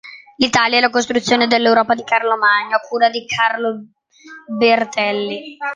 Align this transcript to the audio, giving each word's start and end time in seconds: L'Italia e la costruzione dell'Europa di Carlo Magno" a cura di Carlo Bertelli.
L'Italia 0.37 0.79
e 0.79 0.81
la 0.81 0.89
costruzione 0.89 1.45
dell'Europa 1.45 1.93
di 1.93 2.03
Carlo 2.03 2.35
Magno" 2.35 2.75
a 2.75 2.79
cura 2.79 3.11
di 3.11 3.23
Carlo 3.27 3.85
Bertelli. 4.47 5.57